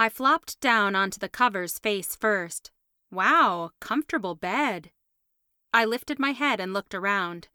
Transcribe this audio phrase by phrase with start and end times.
[0.00, 2.70] I flopped down onto the covers face first.
[3.10, 4.92] Wow, comfortable bed.
[5.74, 7.48] I lifted my head and looked around.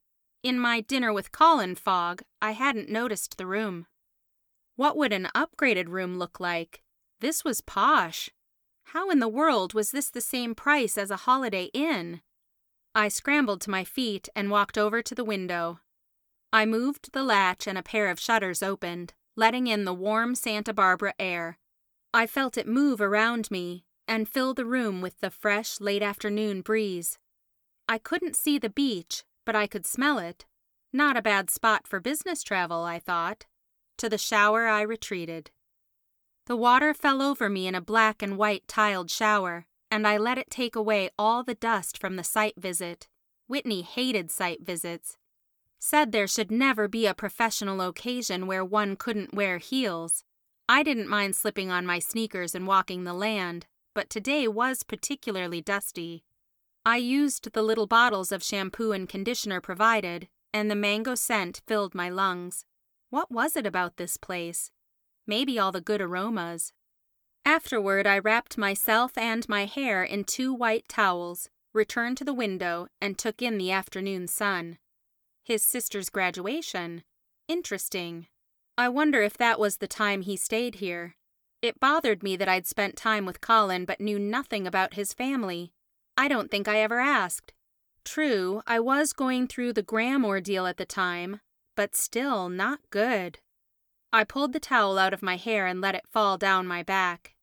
[0.44, 3.88] In my dinner with Colin fog, I hadn't noticed the room.
[4.76, 6.84] What would an upgraded room look like?
[7.20, 8.30] This was posh.
[8.94, 12.22] How in the world was this the same price as a Holiday Inn?
[12.94, 15.80] I scrambled to my feet and walked over to the window.
[16.54, 20.74] I moved the latch and a pair of shutters opened, letting in the warm Santa
[20.74, 21.58] Barbara air.
[22.16, 26.62] I felt it move around me and fill the room with the fresh late afternoon
[26.62, 27.20] breeze.
[27.90, 30.46] I couldn't see the beach, but I could smell it.
[30.94, 33.48] Not a bad spot for business travel, I thought.
[33.98, 35.52] To the shower I retreated.
[36.46, 40.38] The water fell over me in a black and white tiled shower, and I let
[40.38, 43.10] it take away all the dust from the site visit.
[43.48, 45.18] Whitney hated site visits.
[45.80, 50.24] Said there should never be a professional occasion where one couldn't wear heels.
[50.68, 55.62] I didn't mind slipping on my sneakers and walking the land, but today was particularly
[55.62, 56.24] dusty.
[56.84, 61.94] I used the little bottles of shampoo and conditioner provided, and the mango scent filled
[61.94, 62.66] my lungs.
[63.10, 64.72] What was it about this place?
[65.28, 66.74] Maybe all the good aromas.
[67.46, 72.88] Afterward, I wrapped myself and my hair in two white towels, returned to the window,
[73.00, 74.80] and took in the afternoon sun.
[75.44, 77.04] His sister's graduation.
[77.48, 78.28] Interesting.
[78.78, 81.16] I wonder if that was the time he stayed here.
[81.62, 85.72] It bothered me that I'd spent time with Colin but knew nothing about his family.
[86.18, 87.54] I don't think I ever asked.
[88.04, 91.40] True, I was going through the Graham ordeal at the time,
[91.76, 93.40] but still not good.
[94.14, 97.34] I pulled the towel out of my hair and let it fall down my back.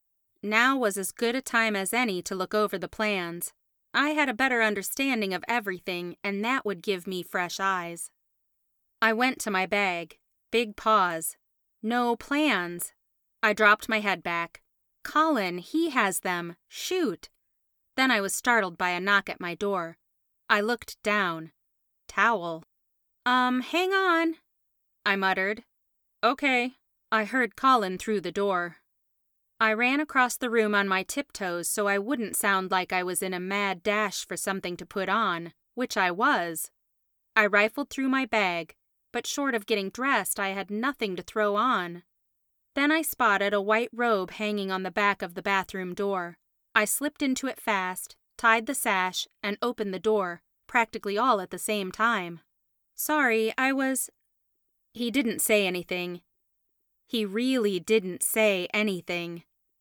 [0.41, 3.53] Now was as good a time as any to look over the plans.
[3.93, 8.09] I had a better understanding of everything, and that would give me fresh eyes.
[9.01, 10.17] I went to my bag.
[10.53, 11.35] Big pause.
[11.81, 12.93] No plans.
[13.41, 14.61] I dropped my head back.
[15.03, 16.57] Colin, he has them.
[16.67, 17.31] Shoot.
[17.97, 19.97] Then I was startled by a knock at my door.
[20.47, 21.53] I looked down.
[22.07, 22.65] Towel.
[23.25, 24.35] Um, hang on,
[25.03, 25.63] I muttered.
[26.23, 26.73] Okay.
[27.11, 28.77] I heard Colin through the door.
[29.59, 33.23] I ran across the room on my tiptoes so I wouldn't sound like I was
[33.23, 36.69] in a mad dash for something to put on, which I was.
[37.35, 38.75] I rifled through my bag,
[39.13, 42.03] but short of getting dressed, I had nothing to throw on.
[42.75, 46.37] Then I spotted a white robe hanging on the back of the bathroom door.
[46.75, 51.51] I slipped into it fast, tied the sash, and opened the door, practically all at
[51.51, 52.41] the same time.
[52.95, 54.09] Sorry, I was.
[54.93, 56.21] He didn't say anything.
[57.07, 59.43] He really didn't say anything.